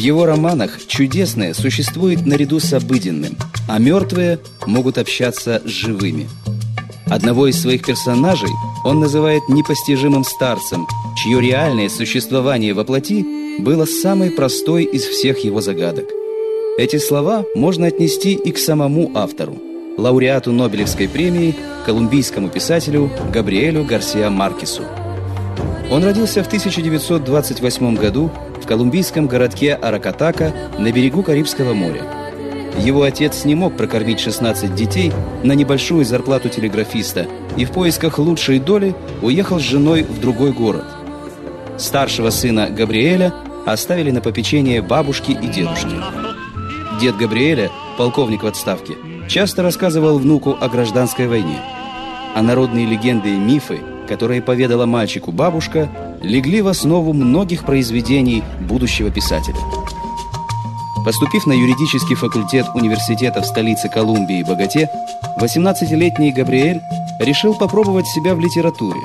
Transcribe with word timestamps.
его 0.00 0.26
романах 0.26 0.86
чудесное 0.86 1.54
существует 1.54 2.26
наряду 2.26 2.58
с 2.58 2.72
обыденным, 2.72 3.36
а 3.68 3.78
мертвые 3.78 4.38
могут 4.66 4.98
общаться 4.98 5.62
с 5.64 5.68
живыми. 5.68 6.28
Одного 7.06 7.48
из 7.48 7.60
своих 7.60 7.84
персонажей 7.84 8.50
он 8.84 9.00
называет 9.00 9.42
непостижимым 9.48 10.24
старцем, 10.24 10.86
чье 11.16 11.40
реальное 11.40 11.88
существование 11.88 12.72
во 12.72 12.84
плоти 12.84 13.24
было 13.60 13.84
самой 13.84 14.30
простой 14.30 14.84
из 14.84 15.04
всех 15.04 15.44
его 15.44 15.60
загадок. 15.60 16.06
Эти 16.78 16.98
слова 16.98 17.44
можно 17.54 17.88
отнести 17.88 18.32
и 18.32 18.52
к 18.52 18.58
самому 18.58 19.10
автору, 19.14 19.58
лауреату 19.98 20.52
Нобелевской 20.52 21.08
премии, 21.08 21.54
колумбийскому 21.84 22.48
писателю 22.48 23.10
Габриэлю 23.32 23.84
Гарсиа 23.84 24.30
Маркесу. 24.30 24.82
Он 25.90 26.04
родился 26.04 26.42
в 26.42 26.46
1928 26.46 27.96
году 27.96 28.30
колумбийском 28.70 29.26
городке 29.26 29.74
Аракатака 29.74 30.54
на 30.78 30.92
берегу 30.92 31.24
Карибского 31.24 31.74
моря. 31.74 32.04
Его 32.78 33.02
отец 33.02 33.44
не 33.44 33.56
мог 33.56 33.76
прокормить 33.76 34.20
16 34.20 34.72
детей 34.76 35.12
на 35.42 35.54
небольшую 35.54 36.04
зарплату 36.04 36.48
телеграфиста 36.48 37.26
и 37.56 37.64
в 37.64 37.72
поисках 37.72 38.20
лучшей 38.20 38.60
доли 38.60 38.94
уехал 39.22 39.58
с 39.58 39.64
женой 39.64 40.04
в 40.04 40.20
другой 40.20 40.52
город. 40.52 40.84
Старшего 41.78 42.30
сына 42.30 42.68
Габриэля 42.70 43.34
оставили 43.66 44.12
на 44.12 44.20
попечение 44.20 44.82
бабушки 44.82 45.32
и 45.32 45.48
дедушки. 45.48 45.96
Дед 47.00 47.16
Габриэля, 47.16 47.72
полковник 47.98 48.44
в 48.44 48.46
отставке, 48.46 48.94
часто 49.28 49.64
рассказывал 49.64 50.20
внуку 50.20 50.56
о 50.60 50.68
гражданской 50.68 51.26
войне. 51.26 51.58
А 52.36 52.42
народные 52.42 52.86
легенды 52.86 53.30
и 53.30 53.36
мифы, 53.36 53.80
которые 54.10 54.42
поведала 54.42 54.86
мальчику 54.86 55.30
бабушка, 55.30 55.88
легли 56.20 56.62
в 56.62 56.66
основу 56.66 57.12
многих 57.12 57.64
произведений 57.64 58.42
будущего 58.68 59.08
писателя. 59.08 59.56
Поступив 61.04 61.46
на 61.46 61.52
юридический 61.52 62.16
факультет 62.16 62.66
университета 62.74 63.40
в 63.40 63.46
столице 63.46 63.88
Колумбии, 63.88 64.42
Богате, 64.42 64.90
18-летний 65.38 66.32
Габриэль 66.32 66.80
решил 67.20 67.54
попробовать 67.54 68.08
себя 68.08 68.34
в 68.34 68.40
литературе. 68.40 69.00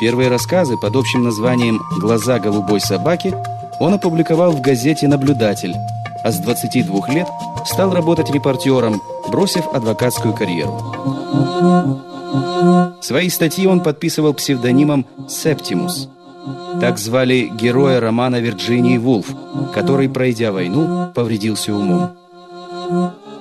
Первые 0.00 0.28
рассказы 0.28 0.76
под 0.76 0.96
общим 0.96 1.22
названием 1.22 1.80
«Глаза 2.00 2.40
голубой 2.40 2.80
собаки» 2.80 3.32
он 3.78 3.94
опубликовал 3.94 4.50
в 4.50 4.60
газете 4.60 5.06
«Наблюдатель», 5.06 5.76
а 6.24 6.32
с 6.32 6.38
22 6.40 7.08
лет 7.14 7.28
стал 7.64 7.94
работать 7.94 8.30
репортером, 8.30 9.00
бросив 9.30 9.64
адвокатскую 9.72 10.34
карьеру. 10.34 12.17
Свои 13.00 13.28
статьи 13.28 13.66
он 13.66 13.80
подписывал 13.80 14.34
псевдонимом 14.34 15.06
«Септимус». 15.28 16.08
Так 16.80 16.98
звали 16.98 17.50
героя 17.52 18.00
романа 18.00 18.40
Вирджинии 18.40 18.98
Вулф, 18.98 19.34
который, 19.74 20.08
пройдя 20.08 20.52
войну, 20.52 21.10
повредился 21.14 21.74
умом. 21.74 22.10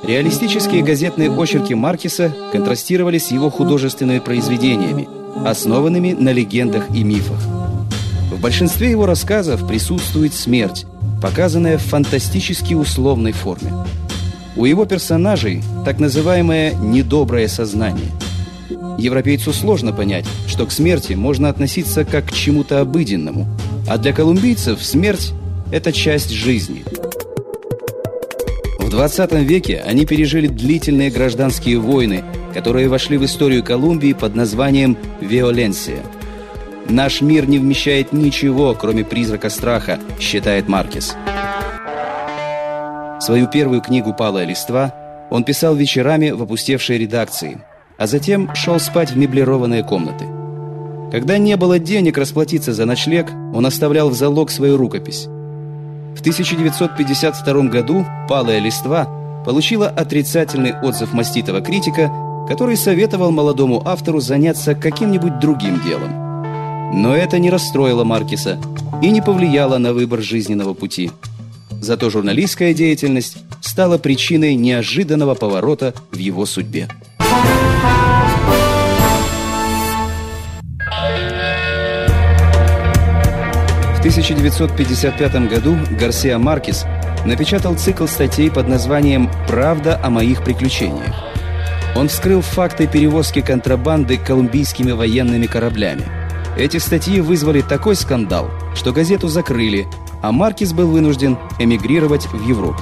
Реалистические 0.04 0.84
газетные 0.84 1.32
очерки 1.32 1.74
Маркиса 1.74 2.34
контрастировали 2.52 3.18
с 3.18 3.32
его 3.32 3.50
художественными 3.50 4.20
произведениями, 4.20 5.08
основанными 5.46 6.14
на 6.14 6.32
легендах 6.32 6.90
и 6.94 7.04
мифах. 7.04 7.40
В 8.32 8.40
большинстве 8.40 8.92
его 8.92 9.06
рассказов 9.06 9.68
присутствует 9.68 10.34
смерть, 10.34 10.86
показанная 11.22 11.78
в 11.78 11.84
фантастически 11.84 12.74
условной 12.74 13.32
форме. 13.32 13.74
У 14.56 14.66
его 14.66 14.86
персонажей 14.86 15.64
так 15.86 16.00
называемое 16.00 16.74
«недоброе 16.74 17.48
сознание». 17.48 18.12
Европейцу 18.98 19.54
сложно 19.54 19.94
понять, 19.94 20.26
что 20.48 20.66
к 20.66 20.72
смерти 20.72 21.14
можно 21.14 21.50
относиться 21.50 22.06
как 22.06 22.28
к 22.28 22.32
чему-то 22.34 22.82
обыденному, 22.82 23.48
а 23.88 23.98
для 23.98 24.14
колумбийцев 24.14 24.84
смерть– 24.84 25.34
это 25.72 25.92
часть 25.92 26.32
жизни. 26.32 26.84
В 28.80 28.90
20 28.90 29.34
веке 29.34 29.84
они 29.86 30.06
пережили 30.06 30.48
длительные 30.48 31.12
гражданские 31.12 31.78
войны, 31.78 32.24
которые 32.54 32.88
вошли 32.88 33.18
в 33.18 33.26
историю 33.26 33.64
Колумбии 33.64 34.14
под 34.14 34.36
названием 34.36 34.98
«Виоленсия». 35.20 36.00
«Наш 36.90 37.22
мир 37.22 37.48
не 37.50 37.60
вмещает 37.60 38.14
ничего, 38.14 38.74
кроме 38.74 39.04
призрака 39.04 39.50
страха», 39.50 40.00
считает 40.20 40.70
Маркес. 40.70 41.16
Свою 43.20 43.48
первую 43.48 43.82
книгу 43.82 44.14
«Палая 44.14 44.46
листва» 44.46 44.94
он 45.30 45.44
писал 45.44 45.76
вечерами 45.76 46.30
в 46.30 46.42
опустевшей 46.42 46.98
редакции, 46.98 47.62
а 47.98 48.08
затем 48.08 48.54
шел 48.56 48.80
спать 48.80 49.12
в 49.12 49.18
меблированные 49.18 49.84
комнаты. 49.84 50.26
Когда 51.12 51.38
не 51.38 51.56
было 51.56 51.80
денег 51.80 52.18
расплатиться 52.18 52.74
за 52.74 52.86
ночлег, 52.86 53.32
он 53.54 53.66
оставлял 53.66 54.10
в 54.10 54.14
залог 54.14 54.52
свою 54.52 54.78
рукопись. 54.78 55.28
В 56.16 56.20
1952 56.20 57.62
году 57.70 58.06
«Палая 58.28 58.60
листва» 58.60 59.08
получила 59.46 59.88
отрицательный 59.88 60.74
отзыв 60.82 61.14
маститого 61.14 61.62
критика, 61.62 62.12
который 62.48 62.76
советовал 62.76 63.32
молодому 63.32 63.82
автору 63.86 64.20
заняться 64.20 64.76
каким-нибудь 64.76 65.40
другим 65.40 65.82
делом. 65.82 66.28
Но 66.94 67.16
это 67.16 67.40
не 67.40 67.50
расстроило 67.50 68.04
Маркиса 68.04 68.58
и 69.02 69.10
не 69.10 69.22
повлияло 69.22 69.78
на 69.78 69.94
выбор 69.94 70.22
жизненного 70.22 70.74
пути. 70.74 71.12
Зато 71.82 72.10
журналистская 72.10 72.74
деятельность 72.74 73.38
стала 73.62 73.98
причиной 73.98 74.56
неожиданного 74.56 75.36
поворота 75.36 75.94
в 76.12 76.18
его 76.18 76.46
судьбе. 76.46 76.90
В 83.96 84.00
1955 84.00 85.50
году 85.50 85.78
Гарсиа 86.00 86.38
Маркес 86.40 86.86
напечатал 87.26 87.76
цикл 87.76 88.06
статей 88.06 88.50
под 88.50 88.68
названием 88.68 89.30
«Правда 89.48 90.00
о 90.02 90.10
моих 90.10 90.44
приключениях». 90.44 91.14
Он 91.96 92.08
вскрыл 92.08 92.42
факты 92.42 92.88
перевозки 92.88 93.42
контрабанды 93.42 94.18
колумбийскими 94.18 94.92
военными 94.92 95.46
кораблями– 95.46 96.04
эти 96.58 96.78
статьи 96.78 97.22
вызвали 97.22 97.62
такой 97.62 97.96
скандал, 97.96 98.50
что 98.74 98.92
газету 98.92 99.28
закрыли, 99.28 99.88
а 100.24 100.32
Маркис 100.32 100.74
был 100.74 100.88
вынужден 100.88 101.38
эмигрировать 101.60 102.26
в 102.26 102.50
Европу. 102.50 102.82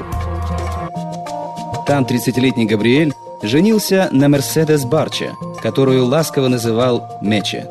Там 1.86 2.06
30-летний 2.06 2.68
Габриэль 2.68 3.14
женился 3.46 4.10
на 4.12 4.28
Мерседес 4.30 4.86
Барча, 4.86 5.36
которую 5.62 6.06
ласково 6.06 6.48
называл 6.48 7.18
Мече. 7.22 7.68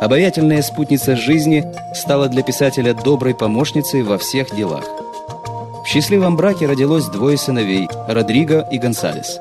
Обаятельная 0.00 0.62
спутница 0.62 1.16
жизни 1.16 1.64
стала 1.94 2.28
для 2.28 2.42
писателя 2.42 2.94
доброй 2.94 3.34
помощницей 3.34 4.02
во 4.02 4.18
всех 4.18 4.54
делах. 4.54 4.84
В 5.84 5.88
счастливом 5.88 6.36
браке 6.36 6.66
родилось 6.66 7.06
двое 7.06 7.38
сыновей– 7.38 7.88
Родриго 8.08 8.66
и 8.70 8.78
Гонсалес. 8.78 9.40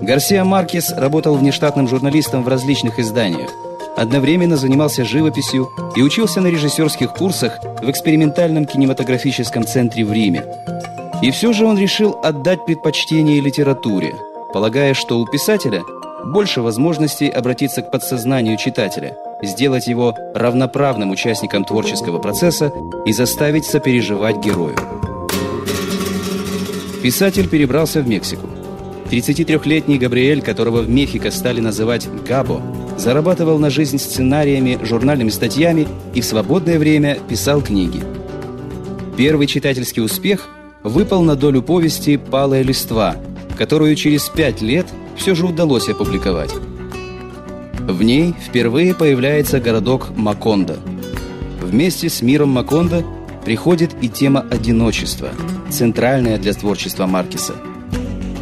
Гарсия 0.00 0.44
Маркес 0.44 0.92
работал 0.92 1.36
внештатным 1.36 1.88
журналистом 1.88 2.42
в 2.42 2.48
различных 2.48 2.98
изданиях, 2.98 3.50
Одновременно 3.96 4.56
занимался 4.56 5.04
живописью 5.04 5.70
и 5.94 6.02
учился 6.02 6.40
на 6.40 6.48
режиссерских 6.48 7.12
курсах 7.12 7.60
в 7.80 7.88
экспериментальном 7.88 8.66
кинематографическом 8.66 9.64
центре 9.64 10.04
в 10.04 10.12
Риме. 10.12 10.44
И 11.24 11.30
все 11.30 11.54
же 11.54 11.64
он 11.64 11.78
решил 11.78 12.18
отдать 12.22 12.66
предпочтение 12.66 13.40
литературе, 13.40 14.14
полагая, 14.52 14.92
что 14.92 15.18
у 15.18 15.24
писателя 15.24 15.82
больше 16.22 16.60
возможностей 16.60 17.30
обратиться 17.30 17.80
к 17.80 17.90
подсознанию 17.90 18.58
читателя, 18.58 19.16
сделать 19.42 19.86
его 19.86 20.14
равноправным 20.34 21.10
участником 21.10 21.64
творческого 21.64 22.18
процесса 22.18 22.70
и 23.06 23.12
заставить 23.14 23.64
сопереживать 23.64 24.44
герою. 24.44 24.76
Писатель 27.02 27.48
перебрался 27.48 28.02
в 28.02 28.06
Мексику. 28.06 28.46
33-летний 29.10 29.96
Габриэль, 29.96 30.42
которого 30.42 30.82
в 30.82 30.90
Мехико 30.90 31.30
стали 31.30 31.60
называть 31.60 32.06
Габо, 32.28 32.60
зарабатывал 32.98 33.58
на 33.58 33.70
жизнь 33.70 33.96
сценариями, 33.98 34.78
журнальными 34.82 35.30
статьями 35.30 35.88
и 36.12 36.20
в 36.20 36.26
свободное 36.26 36.78
время 36.78 37.16
писал 37.26 37.62
книги. 37.62 38.02
Первый 39.16 39.46
читательский 39.46 40.02
успех 40.02 40.50
выпал 40.84 41.22
на 41.22 41.34
долю 41.34 41.62
повести 41.62 42.16
«Палая 42.18 42.62
листва», 42.62 43.16
которую 43.58 43.96
через 43.96 44.28
пять 44.28 44.60
лет 44.60 44.86
все 45.16 45.34
же 45.34 45.46
удалось 45.46 45.88
опубликовать. 45.88 46.52
В 47.80 48.02
ней 48.02 48.34
впервые 48.46 48.94
появляется 48.94 49.60
городок 49.60 50.10
Макондо. 50.16 50.78
Вместе 51.60 52.08
с 52.08 52.22
миром 52.22 52.50
Макондо 52.50 53.04
приходит 53.44 53.90
и 54.00 54.08
тема 54.08 54.46
одиночества, 54.50 55.30
центральная 55.70 56.38
для 56.38 56.52
творчества 56.52 57.06
Маркиса. 57.06 57.54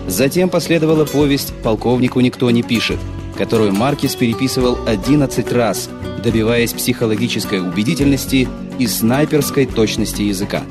Затем 0.08 0.48
последовала 0.48 1.04
повесть 1.04 1.54
«Полковнику 1.62 2.20
никто 2.20 2.50
не 2.50 2.62
пишет», 2.62 2.98
которую 3.38 3.72
Маркис 3.72 4.16
переписывал 4.16 4.78
11 4.86 5.52
раз, 5.52 5.88
добиваясь 6.22 6.72
психологической 6.72 7.60
убедительности 7.60 8.48
и 8.78 8.86
снайперской 8.86 9.66
точности 9.66 10.22
языка. 10.22 10.62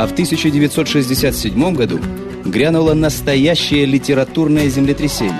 А 0.00 0.06
в 0.06 0.12
1967 0.12 1.74
году 1.74 2.00
грянуло 2.46 2.94
настоящее 2.94 3.84
литературное 3.84 4.66
землетрясение. 4.70 5.36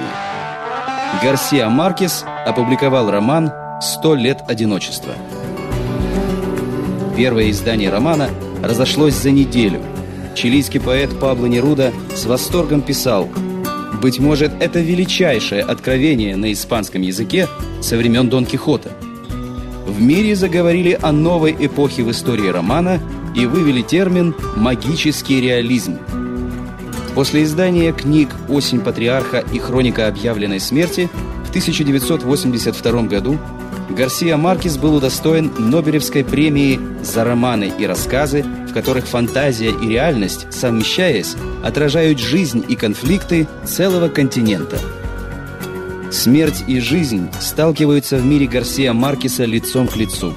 Гарсиа 1.22 1.70
Маркес 1.70 2.26
опубликовал 2.44 3.10
роман 3.10 3.50
«Сто 3.80 4.14
лет 4.14 4.42
одиночества». 4.46 5.14
Первое 7.16 7.50
издание 7.50 7.88
романа 7.88 8.28
разошлось 8.62 9.14
за 9.14 9.30
неделю. 9.30 9.80
Чилийский 10.34 10.78
поэт 10.78 11.18
Пабло 11.18 11.46
Неруда 11.46 11.94
с 12.14 12.26
восторгом 12.26 12.82
писал 12.82 13.30
«Быть 14.02 14.18
может, 14.18 14.52
это 14.60 14.80
величайшее 14.80 15.62
откровение 15.62 16.36
на 16.36 16.52
испанском 16.52 17.00
языке 17.00 17.48
со 17.80 17.96
времен 17.96 18.28
Дон 18.28 18.44
Кихота». 18.44 18.90
В 19.86 20.02
мире 20.02 20.36
заговорили 20.36 20.98
о 21.00 21.12
новой 21.12 21.56
эпохе 21.58 22.02
в 22.02 22.10
истории 22.10 22.48
романа 22.48 23.00
и 23.34 23.46
вывели 23.46 23.82
термин 23.82 24.34
«магический 24.56 25.40
реализм». 25.40 25.98
После 27.14 27.42
издания 27.42 27.92
книг 27.92 28.30
«Осень 28.48 28.80
патриарха» 28.80 29.44
и 29.52 29.58
«Хроника 29.58 30.06
объявленной 30.06 30.60
смерти» 30.60 31.08
в 31.44 31.48
1982 31.50 33.02
году 33.02 33.38
Гарсия 33.90 34.36
Маркес 34.36 34.78
был 34.78 34.94
удостоен 34.94 35.50
Нобелевской 35.58 36.24
премии 36.24 36.80
за 37.02 37.24
романы 37.24 37.72
и 37.76 37.86
рассказы, 37.86 38.44
в 38.68 38.72
которых 38.72 39.06
фантазия 39.06 39.70
и 39.70 39.88
реальность, 39.88 40.46
совмещаясь, 40.52 41.34
отражают 41.64 42.20
жизнь 42.20 42.64
и 42.68 42.76
конфликты 42.76 43.48
целого 43.64 44.08
континента. 44.08 44.78
Смерть 46.12 46.64
и 46.66 46.78
жизнь 46.78 47.28
сталкиваются 47.40 48.16
в 48.16 48.24
мире 48.24 48.46
Гарсия 48.46 48.92
Маркеса 48.92 49.44
лицом 49.44 49.88
к 49.88 49.96
лицу. 49.96 50.34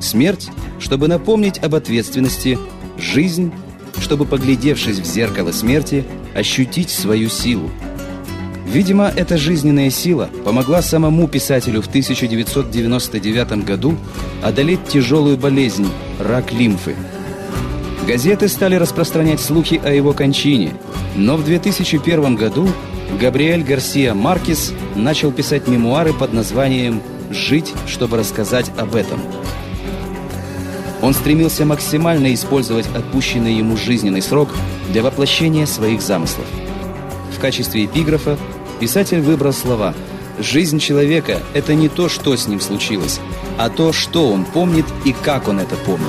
Смерть, 0.00 0.50
чтобы 0.82 1.06
напомнить 1.06 1.58
об 1.58 1.76
ответственности, 1.76 2.58
жизнь, 2.98 3.52
чтобы, 4.00 4.24
поглядевшись 4.24 4.98
в 4.98 5.04
зеркало 5.04 5.52
смерти, 5.52 6.04
ощутить 6.34 6.90
свою 6.90 7.28
силу. 7.28 7.70
Видимо, 8.66 9.12
эта 9.14 9.38
жизненная 9.38 9.90
сила 9.90 10.28
помогла 10.44 10.82
самому 10.82 11.28
писателю 11.28 11.82
в 11.82 11.86
1999 11.86 13.64
году 13.64 13.96
одолеть 14.42 14.84
тяжелую 14.88 15.36
болезнь– 15.36 15.86
рак 16.18 16.52
лимфы. 16.52 16.96
Газеты 18.06 18.48
стали 18.48 18.74
распространять 18.74 19.40
слухи 19.40 19.80
о 19.84 19.92
его 19.92 20.12
кончине, 20.12 20.72
но 21.14 21.36
в 21.36 21.44
2001 21.44 22.34
году 22.34 22.68
Габриэль 23.20 23.62
Гарсия 23.62 24.14
Маркес 24.14 24.72
начал 24.96 25.30
писать 25.30 25.68
мемуары 25.68 26.12
под 26.12 26.32
названием 26.32 27.02
«Жить, 27.30 27.72
чтобы 27.86 28.16
рассказать 28.16 28.72
об 28.78 28.96
этом». 28.96 29.20
Он 31.02 31.14
стремился 31.14 31.64
максимально 31.64 32.32
использовать 32.32 32.86
отпущенный 32.94 33.54
ему 33.54 33.76
жизненный 33.76 34.22
срок 34.22 34.48
для 34.90 35.02
воплощения 35.02 35.66
своих 35.66 36.00
замыслов. 36.00 36.46
В 37.36 37.40
качестве 37.40 37.84
эпиграфа 37.84 38.38
писатель 38.78 39.20
выбрал 39.20 39.52
слова 39.52 39.94
«Жизнь 40.38 40.78
человека– 40.78 41.42
это 41.54 41.74
не 41.74 41.88
то, 41.88 42.08
что 42.08 42.36
с 42.36 42.46
ним 42.46 42.60
случилось, 42.60 43.20
а 43.58 43.68
то, 43.68 43.92
что 43.92 44.30
он 44.32 44.44
помнит 44.44 44.86
и 45.04 45.12
как 45.12 45.48
он 45.48 45.58
это 45.58 45.74
помнит». 45.74 46.06